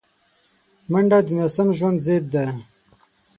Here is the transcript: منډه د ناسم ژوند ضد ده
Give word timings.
منډه 0.91 1.19
د 1.25 1.27
ناسم 1.37 1.67
ژوند 1.77 1.97
ضد 2.05 2.23
ده 2.33 2.45